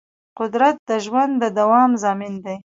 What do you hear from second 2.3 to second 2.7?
دی.